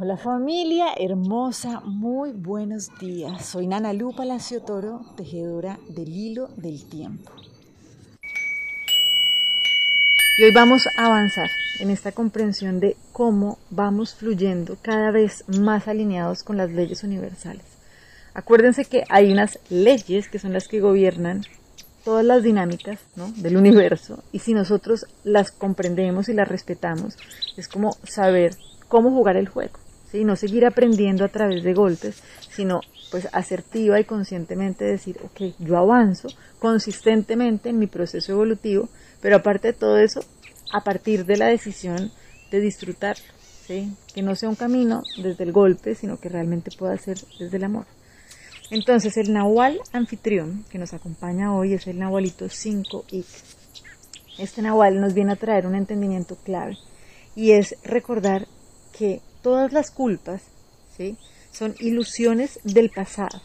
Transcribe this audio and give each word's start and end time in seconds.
Hola 0.00 0.16
familia 0.16 0.94
hermosa, 0.96 1.80
muy 1.80 2.30
buenos 2.30 2.88
días. 3.00 3.44
Soy 3.44 3.66
Nana 3.66 3.92
Lu 3.92 4.14
Palacio 4.14 4.62
Toro, 4.62 5.00
tejedora 5.16 5.76
del 5.88 6.08
hilo 6.08 6.50
del 6.56 6.88
tiempo. 6.88 7.32
Y 10.38 10.44
hoy 10.44 10.52
vamos 10.52 10.86
a 10.86 11.06
avanzar 11.06 11.50
en 11.80 11.90
esta 11.90 12.12
comprensión 12.12 12.78
de 12.78 12.96
cómo 13.10 13.58
vamos 13.70 14.14
fluyendo 14.14 14.76
cada 14.80 15.10
vez 15.10 15.42
más 15.48 15.88
alineados 15.88 16.44
con 16.44 16.56
las 16.56 16.70
leyes 16.70 17.02
universales. 17.02 17.64
Acuérdense 18.34 18.84
que 18.84 19.02
hay 19.08 19.32
unas 19.32 19.58
leyes 19.68 20.28
que 20.28 20.38
son 20.38 20.52
las 20.52 20.68
que 20.68 20.78
gobiernan 20.78 21.42
todas 22.04 22.24
las 22.24 22.44
dinámicas 22.44 23.00
del 23.38 23.56
universo 23.56 24.22
y 24.30 24.38
si 24.38 24.54
nosotros 24.54 25.06
las 25.24 25.50
comprendemos 25.50 26.28
y 26.28 26.34
las 26.34 26.46
respetamos, 26.46 27.16
es 27.56 27.66
como 27.66 27.96
saber 28.04 28.54
cómo 28.86 29.10
jugar 29.10 29.36
el 29.36 29.48
juego. 29.48 29.87
No 30.12 30.36
seguir 30.36 30.64
aprendiendo 30.64 31.24
a 31.24 31.28
través 31.28 31.62
de 31.62 31.74
golpes, 31.74 32.22
sino 32.50 32.80
pues 33.10 33.28
asertiva 33.32 34.00
y 34.00 34.04
conscientemente 34.04 34.84
decir, 34.84 35.18
ok, 35.22 35.54
yo 35.58 35.76
avanzo 35.76 36.28
consistentemente 36.58 37.70
en 37.70 37.78
mi 37.78 37.86
proceso 37.86 38.32
evolutivo, 38.32 38.88
pero 39.20 39.36
aparte 39.36 39.68
de 39.68 39.74
todo 39.74 39.98
eso, 39.98 40.20
a 40.72 40.82
partir 40.82 41.24
de 41.24 41.36
la 41.36 41.46
decisión 41.46 42.10
de 42.50 42.60
disfrutarlo, 42.60 43.24
¿sí? 43.66 43.92
que 44.14 44.22
no 44.22 44.34
sea 44.34 44.48
un 44.48 44.56
camino 44.56 45.02
desde 45.22 45.44
el 45.44 45.52
golpe, 45.52 45.94
sino 45.94 46.18
que 46.18 46.28
realmente 46.28 46.70
pueda 46.76 46.96
ser 46.98 47.18
desde 47.38 47.56
el 47.56 47.64
amor. 47.64 47.86
Entonces, 48.70 49.16
el 49.16 49.32
Nahual 49.32 49.80
anfitrión 49.92 50.64
que 50.70 50.78
nos 50.78 50.92
acompaña 50.92 51.54
hoy 51.54 51.72
es 51.72 51.86
el 51.86 51.98
Nahualito 51.98 52.46
5Ik. 52.46 53.24
Este 54.38 54.62
Nahual 54.62 55.00
nos 55.00 55.14
viene 55.14 55.32
a 55.32 55.36
traer 55.36 55.66
un 55.66 55.74
entendimiento 55.74 56.36
clave 56.36 56.76
y 57.34 57.52
es 57.52 57.76
recordar 57.82 58.46
que 58.96 59.22
todas 59.48 59.72
las 59.72 59.90
culpas 59.90 60.42
¿sí? 60.94 61.16
son 61.52 61.74
ilusiones 61.78 62.60
del 62.64 62.90
pasado 62.90 63.40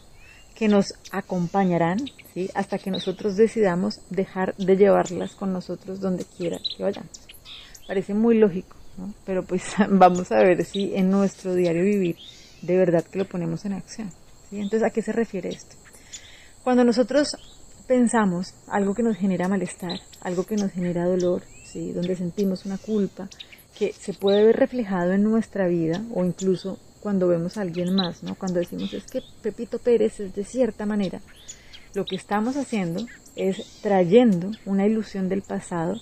que 0.54 0.68
nos 0.68 0.92
acompañarán 1.12 1.98
¿sí? 2.34 2.50
hasta 2.54 2.76
que 2.76 2.90
nosotros 2.90 3.38
decidamos 3.38 4.00
dejar 4.10 4.54
de 4.56 4.76
llevarlas 4.76 5.34
con 5.34 5.54
nosotros 5.54 6.00
donde 6.00 6.26
quiera 6.26 6.58
que 6.76 6.82
vayamos. 6.82 7.10
Parece 7.88 8.12
muy 8.12 8.36
lógico, 8.36 8.76
¿no? 8.98 9.14
pero 9.24 9.44
pues 9.44 9.62
vamos 9.88 10.30
a 10.30 10.40
ver 10.40 10.66
si 10.66 10.94
en 10.94 11.10
nuestro 11.10 11.54
diario 11.54 11.82
vivir 11.82 12.16
de 12.60 12.76
verdad 12.76 13.02
que 13.02 13.20
lo 13.20 13.24
ponemos 13.24 13.64
en 13.64 13.72
acción. 13.72 14.10
¿sí? 14.50 14.58
Entonces, 14.58 14.82
¿a 14.82 14.90
qué 14.90 15.00
se 15.00 15.12
refiere 15.12 15.48
esto? 15.48 15.74
Cuando 16.62 16.84
nosotros 16.84 17.34
pensamos 17.88 18.52
algo 18.68 18.94
que 18.94 19.02
nos 19.02 19.16
genera 19.16 19.48
malestar, 19.48 20.00
algo 20.20 20.44
que 20.44 20.56
nos 20.56 20.70
genera 20.70 21.06
dolor, 21.06 21.44
¿sí? 21.64 21.92
donde 21.92 22.14
sentimos 22.14 22.66
una 22.66 22.76
culpa, 22.76 23.30
que 23.78 23.92
se 23.92 24.14
puede 24.14 24.44
ver 24.44 24.56
reflejado 24.56 25.12
en 25.12 25.24
nuestra 25.24 25.66
vida 25.66 26.02
o 26.14 26.24
incluso 26.24 26.78
cuando 27.00 27.28
vemos 27.28 27.56
a 27.56 27.62
alguien 27.62 27.94
más, 27.94 28.22
¿no? 28.22 28.34
Cuando 28.34 28.60
decimos 28.60 28.92
es 28.94 29.04
que 29.04 29.22
Pepito 29.42 29.78
Pérez 29.78 30.20
es 30.20 30.34
de 30.34 30.44
cierta 30.44 30.86
manera, 30.86 31.20
lo 31.92 32.04
que 32.04 32.16
estamos 32.16 32.56
haciendo 32.56 33.06
es 33.36 33.80
trayendo 33.82 34.50
una 34.64 34.86
ilusión 34.86 35.28
del 35.28 35.42
pasado 35.42 36.00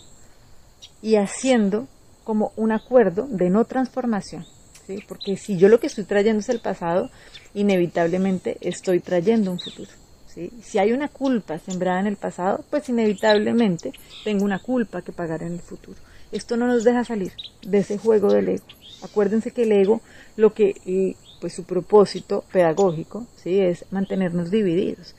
y 1.01 1.17
haciendo 1.17 1.89
como 2.25 2.53
un 2.57 2.73
acuerdo 2.73 3.27
de 3.29 3.51
no 3.51 3.65
transformación, 3.65 4.47
¿sí? 4.87 5.03
Porque 5.09 5.37
si 5.37 5.57
yo 5.57 5.69
lo 5.69 5.81
que 5.81 5.89
estoy 5.89 6.05
trayendo 6.05 6.41
es 6.41 6.49
el 6.49 6.61
pasado, 6.61 7.11
inevitablemente 7.55 8.59
estoy 8.61 9.01
trayendo 9.01 9.51
un 9.51 9.59
futuro. 9.59 9.91
¿Sí? 10.27 10.51
Si 10.63 10.79
hay 10.79 10.93
una 10.93 11.09
culpa 11.09 11.59
sembrada 11.59 12.01
en 12.01 12.07
el 12.07 12.17
pasado, 12.17 12.65
pues 12.71 12.89
inevitablemente 12.89 13.93
tengo 14.25 14.47
una 14.47 14.61
culpa 14.61 15.03
que 15.03 15.13
pagar 15.13 15.43
en 15.43 15.53
el 15.53 15.61
futuro. 15.61 15.99
Esto 16.33 16.57
no 16.57 16.67
nos 16.67 16.83
deja 16.83 17.05
salir 17.05 17.33
de 17.63 17.79
ese 17.79 17.99
juego 17.99 18.33
del 18.33 18.49
ego. 18.49 18.65
Acuérdense 19.03 19.51
que 19.51 19.65
el 19.65 19.73
ego, 19.73 20.01
lo 20.37 20.55
que, 20.55 21.17
pues 21.41 21.55
su 21.55 21.65
propósito 21.65 22.45
pedagógico, 22.53 23.27
¿sí? 23.37 23.61
es 23.61 23.85
mantenernos 23.91 24.51
divididos, 24.51 25.15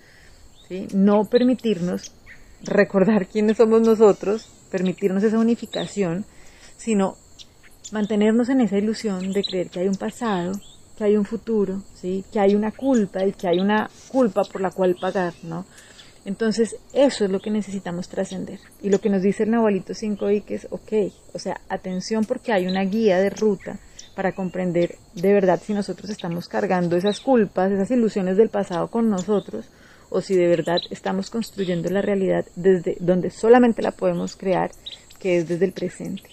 ¿sí? 0.68 0.88
no 0.94 1.26
permitirnos 1.26 2.12
recordar 2.64 3.28
quiénes 3.28 3.58
somos 3.58 3.82
nosotros, 3.82 4.48
permitirnos 4.72 5.24
esa 5.24 5.38
unificación, 5.38 6.26
sino 6.78 7.18
mantenernos 7.92 8.50
en 8.50 8.62
esa 8.62 8.78
ilusión 8.78 9.34
de 9.34 9.44
creer 9.44 9.70
que 9.70 9.82
hay 9.82 9.88
un 9.88 9.96
pasado, 9.96 10.54
que 10.98 11.04
hay 11.04 11.18
un 11.18 11.26
futuro, 11.26 11.84
¿sí? 11.94 12.24
que 12.32 12.40
hay 12.40 12.56
una 12.56 12.72
culpa 12.72 13.26
y 13.26 13.34
que 13.34 13.48
hay 13.48 13.60
una 13.60 13.90
culpa 14.08 14.44
por 14.46 14.62
la 14.62 14.72
cual 14.72 14.96
pagar, 15.00 15.34
¿no? 15.44 15.66
Entonces, 16.26 16.78
eso 16.94 17.26
es 17.26 17.32
lo 17.32 17.42
que 17.42 17.52
necesitamos 17.52 18.08
trascender. 18.08 18.60
Y 18.82 18.90
lo 18.90 19.00
que 19.00 19.10
nos 19.10 19.22
dice 19.22 19.44
el 19.44 19.52
Nahualito 19.52 19.94
5 19.94 20.32
y 20.32 20.42
que 20.42 20.56
es, 20.56 20.68
ok, 20.70 20.94
o 21.34 21.40
sea, 21.40 21.60
atención 21.68 22.24
porque 22.24 22.54
hay 22.54 22.66
una 22.66 22.84
guía 22.84 23.18
de 23.20 23.30
ruta 23.30 23.78
para 24.16 24.32
comprender 24.32 24.98
de 25.16 25.34
verdad 25.34 25.62
si 25.64 25.74
nosotros 25.74 26.10
estamos 26.10 26.48
cargando 26.48 26.96
esas 26.96 27.20
culpas, 27.20 27.72
esas 27.72 27.92
ilusiones 27.92 28.38
del 28.38 28.50
pasado 28.50 28.88
con 28.88 29.10
nosotros, 29.10 29.66
o 30.10 30.22
si 30.22 30.36
de 30.36 30.48
verdad 30.48 30.80
estamos 30.92 31.30
construyendo 31.30 31.90
la 31.90 32.02
realidad 32.02 32.46
desde 32.56 32.96
donde 33.00 33.32
solamente 33.32 33.82
la 33.82 33.92
podemos 33.92 34.36
crear, 34.36 34.72
que 35.20 35.38
es 35.38 35.48
desde 35.48 35.66
el 35.66 35.72
presente. 35.74 36.30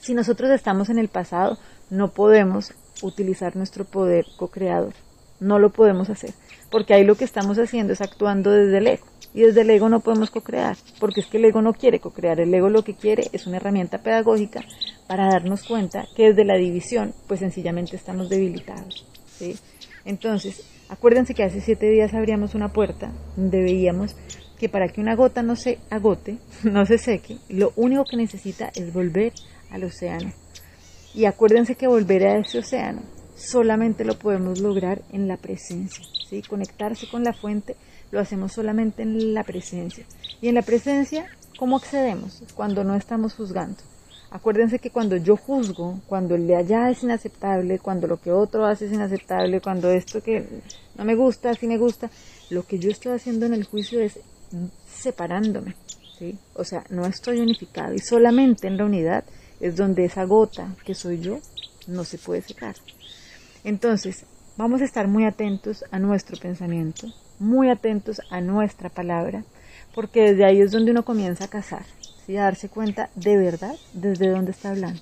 Si 0.00 0.12
nosotros 0.12 0.50
estamos 0.50 0.90
en 0.90 0.98
el 0.98 1.08
pasado, 1.08 1.58
no 1.88 2.12
podemos 2.12 2.74
utilizar 3.00 3.56
nuestro 3.56 3.86
poder 3.86 4.26
co-creador. 4.36 4.92
No 5.44 5.58
lo 5.58 5.70
podemos 5.70 6.10
hacer 6.10 6.32
porque 6.74 6.92
ahí 6.92 7.04
lo 7.04 7.14
que 7.14 7.24
estamos 7.24 7.56
haciendo 7.60 7.92
es 7.92 8.00
actuando 8.00 8.50
desde 8.50 8.78
el 8.78 8.88
ego. 8.88 9.06
Y 9.32 9.42
desde 9.42 9.60
el 9.60 9.70
ego 9.70 9.88
no 9.88 10.00
podemos 10.00 10.30
co-crear, 10.30 10.76
porque 10.98 11.20
es 11.20 11.26
que 11.28 11.36
el 11.36 11.44
ego 11.44 11.62
no 11.62 11.72
quiere 11.72 12.00
co-crear, 12.00 12.40
el 12.40 12.52
ego 12.52 12.68
lo 12.68 12.82
que 12.82 12.94
quiere 12.94 13.28
es 13.32 13.46
una 13.46 13.58
herramienta 13.58 13.98
pedagógica 13.98 14.64
para 15.06 15.28
darnos 15.28 15.62
cuenta 15.62 16.08
que 16.16 16.30
desde 16.30 16.44
la 16.44 16.56
división, 16.56 17.14
pues 17.28 17.38
sencillamente 17.38 17.94
estamos 17.94 18.28
debilitados. 18.28 19.06
¿sí? 19.38 19.56
Entonces, 20.04 20.64
acuérdense 20.88 21.32
que 21.32 21.44
hace 21.44 21.60
siete 21.60 21.88
días 21.88 22.12
abríamos 22.12 22.56
una 22.56 22.72
puerta 22.72 23.12
donde 23.36 23.62
veíamos 23.62 24.16
que 24.58 24.68
para 24.68 24.88
que 24.88 25.00
una 25.00 25.14
gota 25.14 25.44
no 25.44 25.54
se 25.54 25.78
agote, 25.90 26.38
no 26.64 26.86
se 26.86 26.98
seque, 26.98 27.38
lo 27.48 27.72
único 27.76 28.04
que 28.04 28.16
necesita 28.16 28.72
es 28.74 28.92
volver 28.92 29.32
al 29.70 29.84
océano. 29.84 30.32
Y 31.14 31.26
acuérdense 31.26 31.76
que 31.76 31.86
volver 31.86 32.26
a 32.26 32.38
ese 32.38 32.58
océano 32.58 33.02
solamente 33.36 34.04
lo 34.04 34.18
podemos 34.18 34.60
lograr 34.60 35.02
en 35.12 35.28
la 35.28 35.36
presencia. 35.36 36.04
¿sí? 36.28 36.42
Conectarse 36.42 37.08
con 37.08 37.24
la 37.24 37.32
fuente 37.32 37.76
lo 38.10 38.20
hacemos 38.20 38.52
solamente 38.52 39.02
en 39.02 39.34
la 39.34 39.44
presencia. 39.44 40.04
Y 40.40 40.48
en 40.48 40.54
la 40.54 40.62
presencia, 40.62 41.26
¿cómo 41.58 41.76
accedemos? 41.76 42.42
Cuando 42.54 42.84
no 42.84 42.94
estamos 42.94 43.34
juzgando. 43.34 43.78
Acuérdense 44.30 44.80
que 44.80 44.90
cuando 44.90 45.16
yo 45.16 45.36
juzgo, 45.36 46.00
cuando 46.08 46.34
el 46.34 46.48
de 46.48 46.56
allá 46.56 46.90
es 46.90 47.04
inaceptable, 47.04 47.78
cuando 47.78 48.08
lo 48.08 48.20
que 48.20 48.32
otro 48.32 48.66
hace 48.66 48.86
es 48.86 48.92
inaceptable, 48.92 49.60
cuando 49.60 49.90
esto 49.90 50.22
que 50.22 50.44
no 50.96 51.04
me 51.04 51.14
gusta, 51.14 51.54
sí 51.54 51.68
me 51.68 51.78
gusta, 51.78 52.10
lo 52.50 52.66
que 52.66 52.80
yo 52.80 52.90
estoy 52.90 53.12
haciendo 53.12 53.46
en 53.46 53.54
el 53.54 53.64
juicio 53.64 54.00
es 54.00 54.18
separándome. 54.86 55.76
¿sí? 56.18 56.36
O 56.54 56.64
sea, 56.64 56.84
no 56.90 57.06
estoy 57.06 57.38
unificado 57.40 57.94
y 57.94 58.00
solamente 58.00 58.66
en 58.66 58.76
la 58.76 58.84
unidad 58.84 59.24
es 59.60 59.76
donde 59.76 60.04
esa 60.04 60.24
gota 60.24 60.74
que 60.84 60.94
soy 60.94 61.20
yo 61.20 61.38
no 61.86 62.04
se 62.04 62.18
puede 62.18 62.42
secar. 62.42 62.74
Entonces, 63.64 64.26
vamos 64.58 64.82
a 64.82 64.84
estar 64.84 65.08
muy 65.08 65.24
atentos 65.24 65.86
a 65.90 65.98
nuestro 65.98 66.36
pensamiento, 66.36 67.08
muy 67.38 67.70
atentos 67.70 68.20
a 68.28 68.42
nuestra 68.42 68.90
palabra, 68.90 69.42
porque 69.94 70.20
desde 70.20 70.44
ahí 70.44 70.60
es 70.60 70.70
donde 70.70 70.90
uno 70.90 71.04
comienza 71.04 71.44
a 71.44 71.48
cazar, 71.48 71.84
¿sí? 72.26 72.36
a 72.36 72.42
darse 72.42 72.68
cuenta 72.68 73.08
de 73.14 73.38
verdad 73.38 73.74
desde 73.94 74.28
dónde 74.28 74.50
está 74.50 74.70
hablando. 74.70 75.00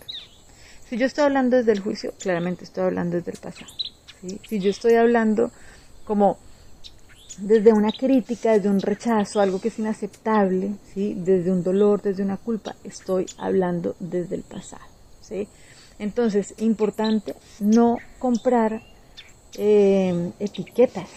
Si 0.88 0.96
yo 0.96 1.06
estoy 1.06 1.24
hablando 1.24 1.56
desde 1.56 1.72
el 1.72 1.80
juicio, 1.80 2.14
claramente 2.20 2.62
estoy 2.62 2.84
hablando 2.84 3.16
desde 3.16 3.32
el 3.32 3.38
pasado. 3.38 3.72
Si 4.48 4.60
yo 4.60 4.70
estoy 4.70 4.94
hablando 4.94 5.50
como 6.04 6.38
desde 7.38 7.72
una 7.72 7.90
crítica, 7.90 8.52
desde 8.52 8.68
un 8.68 8.80
rechazo, 8.80 9.40
algo 9.40 9.60
que 9.60 9.68
es 9.68 9.78
inaceptable, 9.80 10.74
desde 10.94 11.50
un 11.50 11.64
dolor, 11.64 12.00
desde 12.00 12.22
una 12.22 12.36
culpa, 12.36 12.76
estoy 12.84 13.26
hablando 13.38 13.96
desde 13.98 14.36
el 14.36 14.42
pasado. 14.42 14.84
Entonces, 16.02 16.54
importante 16.58 17.36
no 17.60 17.96
comprar 18.19 18.82
eh, 19.56 20.32
etiquetas. 20.40 21.08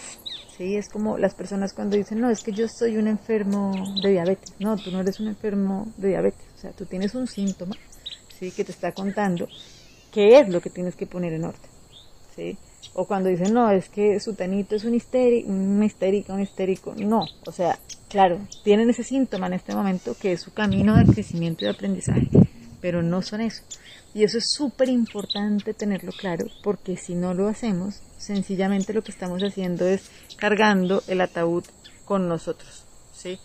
¿sí? 0.56 0.76
Es 0.76 0.88
como 0.88 1.18
las 1.18 1.34
personas 1.34 1.72
cuando 1.72 1.96
dicen, 1.96 2.20
no, 2.20 2.30
es 2.30 2.44
que 2.44 2.52
yo 2.52 2.68
soy 2.68 2.96
un 2.96 3.08
enfermo 3.08 3.74
de 4.00 4.10
diabetes. 4.10 4.54
No, 4.60 4.76
tú 4.76 4.92
no 4.92 5.00
eres 5.00 5.18
un 5.18 5.26
enfermo 5.26 5.88
de 5.96 6.10
diabetes. 6.10 6.46
O 6.56 6.60
sea, 6.60 6.70
tú 6.70 6.86
tienes 6.86 7.16
un 7.16 7.26
síntoma 7.26 7.74
¿sí? 8.38 8.52
que 8.52 8.62
te 8.62 8.70
está 8.70 8.92
contando 8.92 9.48
qué 10.12 10.38
es 10.38 10.48
lo 10.48 10.60
que 10.60 10.70
tienes 10.70 10.94
que 10.94 11.06
poner 11.06 11.32
en 11.32 11.46
orden. 11.46 11.70
¿sí? 12.36 12.56
O 12.94 13.06
cuando 13.06 13.28
dicen, 13.28 13.54
no, 13.54 13.68
es 13.72 13.88
que 13.88 14.20
su 14.20 14.34
tanito 14.34 14.76
es 14.76 14.84
un, 14.84 14.94
histérico, 14.94 15.50
un 15.50 15.82
histérico, 15.82 16.32
un 16.32 16.42
histérico. 16.42 16.94
No, 16.96 17.24
o 17.44 17.50
sea, 17.50 17.76
claro, 18.08 18.38
tienen 18.62 18.88
ese 18.88 19.02
síntoma 19.02 19.48
en 19.48 19.54
este 19.54 19.74
momento 19.74 20.14
que 20.14 20.34
es 20.34 20.42
su 20.42 20.52
camino 20.52 20.96
de 20.96 21.12
crecimiento 21.12 21.64
y 21.64 21.66
de 21.66 21.74
aprendizaje, 21.74 22.28
pero 22.86 23.02
no 23.02 23.20
son 23.20 23.40
eso. 23.40 23.64
Y 24.14 24.22
eso 24.22 24.38
es 24.38 24.52
súper 24.52 24.88
importante 24.88 25.74
tenerlo 25.74 26.12
claro, 26.12 26.46
porque 26.62 26.96
si 26.96 27.16
no 27.16 27.34
lo 27.34 27.48
hacemos, 27.48 28.00
sencillamente 28.16 28.92
lo 28.92 29.02
que 29.02 29.10
estamos 29.10 29.42
haciendo 29.42 29.84
es 29.86 30.08
cargando 30.36 31.02
el 31.08 31.20
ataúd 31.20 31.64
con 32.04 32.28
nosotros, 32.28 32.84
¿sí? 33.12 33.40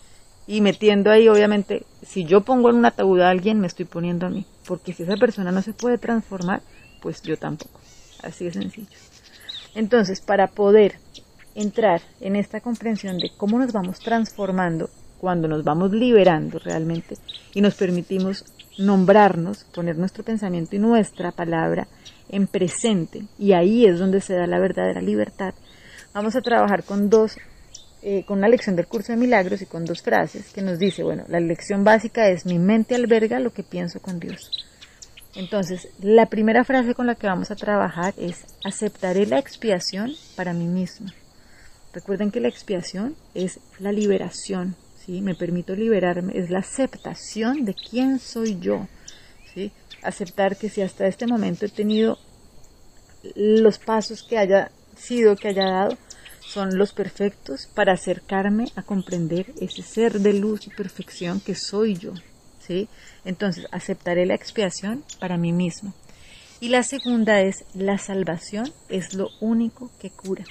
Y 0.46 0.60
metiendo 0.60 1.10
ahí, 1.10 1.28
obviamente, 1.28 1.84
si 2.06 2.24
yo 2.24 2.42
pongo 2.42 2.70
en 2.70 2.76
un 2.76 2.86
ataúd 2.86 3.20
a 3.20 3.30
alguien, 3.30 3.58
me 3.58 3.66
estoy 3.66 3.84
poniendo 3.84 4.26
a 4.26 4.30
mí, 4.30 4.46
porque 4.64 4.92
si 4.92 5.02
esa 5.02 5.16
persona 5.16 5.50
no 5.50 5.60
se 5.60 5.72
puede 5.72 5.98
transformar, 5.98 6.62
pues 7.00 7.20
yo 7.22 7.36
tampoco. 7.36 7.80
así 8.22 8.44
de 8.44 8.52
sencillo. 8.52 8.96
Entonces, 9.74 10.20
para 10.20 10.46
poder 10.46 11.00
entrar 11.56 12.00
en 12.20 12.36
esta 12.36 12.60
comprensión 12.60 13.18
de 13.18 13.32
cómo 13.36 13.58
nos 13.58 13.72
vamos 13.72 13.98
transformando 13.98 14.88
cuando 15.18 15.48
nos 15.48 15.64
vamos 15.64 15.90
liberando 15.90 16.60
realmente 16.60 17.16
y 17.54 17.60
nos 17.60 17.74
permitimos 17.74 18.44
nombrarnos, 18.78 19.64
poner 19.64 19.96
nuestro 19.96 20.24
pensamiento 20.24 20.76
y 20.76 20.78
nuestra 20.78 21.32
palabra 21.32 21.86
en 22.28 22.46
presente, 22.46 23.24
y 23.38 23.52
ahí 23.52 23.86
es 23.86 23.98
donde 23.98 24.20
se 24.20 24.34
da 24.34 24.46
la 24.46 24.58
verdadera 24.58 25.00
libertad. 25.00 25.54
Vamos 26.14 26.36
a 26.36 26.40
trabajar 26.40 26.84
con 26.84 27.10
dos, 27.10 27.36
eh, 28.02 28.24
con 28.24 28.38
una 28.38 28.48
lección 28.48 28.76
del 28.76 28.86
curso 28.86 29.12
de 29.12 29.18
milagros 29.18 29.62
y 29.62 29.66
con 29.66 29.84
dos 29.84 30.02
frases 30.02 30.52
que 30.52 30.62
nos 30.62 30.78
dice, 30.78 31.02
bueno, 31.02 31.24
la 31.28 31.40
lección 31.40 31.84
básica 31.84 32.28
es 32.28 32.46
mi 32.46 32.58
mente 32.58 32.94
alberga 32.94 33.40
lo 33.40 33.52
que 33.52 33.62
pienso 33.62 34.00
con 34.00 34.18
Dios. 34.18 34.50
Entonces, 35.34 35.88
la 36.00 36.26
primera 36.26 36.64
frase 36.64 36.94
con 36.94 37.06
la 37.06 37.14
que 37.14 37.26
vamos 37.26 37.50
a 37.50 37.56
trabajar 37.56 38.12
es 38.18 38.44
aceptaré 38.64 39.26
la 39.26 39.38
expiación 39.38 40.12
para 40.36 40.52
mí 40.52 40.66
mismo. 40.66 41.08
Recuerden 41.94 42.30
que 42.30 42.40
la 42.40 42.48
expiación 42.48 43.16
es 43.34 43.60
la 43.78 43.92
liberación, 43.92 44.76
¿sí? 45.04 45.20
Me 45.20 45.34
permito 45.34 45.74
liberarme, 45.74 46.38
es 46.38 46.50
la 46.50 46.60
aceptación 46.60 47.64
de 47.64 47.74
quién 47.74 48.18
soy 48.18 48.58
yo, 48.58 48.86
¿sí? 49.54 49.72
Aceptar 50.02 50.56
que 50.56 50.68
si 50.68 50.82
hasta 50.82 51.06
este 51.06 51.26
momento 51.26 51.66
he 51.66 51.68
tenido 51.68 52.18
los 53.34 53.78
pasos 53.78 54.22
que 54.22 54.38
haya 54.38 54.70
sido, 54.96 55.36
que 55.36 55.48
haya 55.48 55.64
dado, 55.64 55.98
son 56.40 56.76
los 56.76 56.92
perfectos 56.92 57.68
para 57.74 57.92
acercarme 57.92 58.66
a 58.76 58.82
comprender 58.82 59.46
ese 59.60 59.82
ser 59.82 60.20
de 60.20 60.34
luz 60.34 60.66
y 60.66 60.70
perfección 60.70 61.40
que 61.40 61.54
soy 61.54 61.96
yo, 61.96 62.12
¿sí? 62.60 62.88
Entonces, 63.24 63.66
aceptaré 63.70 64.26
la 64.26 64.34
expiación 64.34 65.04
para 65.20 65.36
mí 65.36 65.52
mismo. 65.52 65.94
Y 66.60 66.68
la 66.68 66.82
segunda 66.82 67.40
es, 67.40 67.64
la 67.74 67.98
salvación 67.98 68.72
es 68.88 69.14
lo 69.14 69.30
único 69.40 69.90
que 70.00 70.10
cura. 70.10 70.44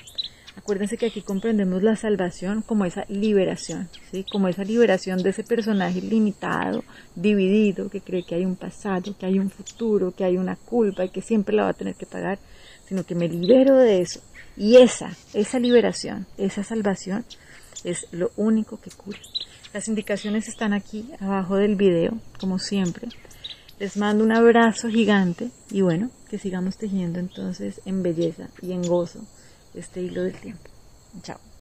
Acuérdense 0.58 0.98
que 0.98 1.06
aquí 1.06 1.22
comprendemos 1.22 1.82
la 1.82 1.96
salvación 1.96 2.62
como 2.62 2.84
esa 2.84 3.06
liberación, 3.08 3.90
¿sí? 4.12 4.26
como 4.30 4.50
esa 4.50 4.64
liberación 4.64 5.24
de 5.24 5.30
ese 5.30 5.44
personaje 5.44 6.02
limitado, 6.02 6.84
dividido, 7.16 7.90
que 7.90 8.02
cree 8.02 8.24
que 8.24 8.36
hay 8.36 8.46
un 8.46 8.58
pasado, 8.58 9.16
que 9.18 9.26
hay 9.26 9.40
un 9.40 9.50
futuro, 9.50 10.12
que 10.12 10.26
hay 10.26 10.38
una 10.38 10.58
culpa 10.58 11.06
y 11.06 11.10
que 11.10 11.22
siempre 11.22 11.56
la 11.56 11.64
va 11.64 11.70
a 11.70 11.74
tener 11.74 11.96
que 11.96 12.06
pagar, 12.06 12.38
sino 12.86 13.06
que 13.06 13.16
me 13.16 13.30
libero 13.30 13.78
de 13.78 14.02
eso. 14.02 14.20
Y 14.58 14.76
esa, 14.76 15.16
esa 15.34 15.58
liberación, 15.58 16.28
esa 16.38 16.64
salvación 16.64 17.24
es 17.86 18.06
lo 18.12 18.32
único 18.36 18.80
que 18.82 18.92
cura. 18.92 19.20
Las 19.74 19.88
indicaciones 19.88 20.50
están 20.50 20.74
aquí 20.74 21.10
abajo 21.22 21.56
del 21.56 21.78
video, 21.78 22.20
como 22.40 22.60
siempre. 22.60 23.08
Les 23.80 23.96
mando 23.96 24.24
un 24.24 24.36
abrazo 24.36 24.90
gigante 24.90 25.50
y 25.72 25.80
bueno, 25.80 26.12
que 26.30 26.38
sigamos 26.38 26.78
tejiendo 26.78 27.20
entonces 27.20 27.80
en 27.86 28.04
belleza 28.04 28.50
y 28.62 28.74
en 28.74 28.82
gozo 28.82 29.26
este 29.74 30.02
hilo 30.02 30.24
del 30.24 30.40
tiempo. 30.40 30.70
Chao. 31.24 31.42